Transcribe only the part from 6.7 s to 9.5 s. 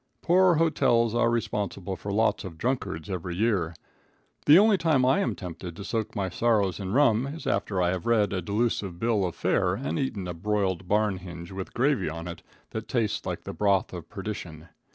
in rum is after I have read a delusive bill of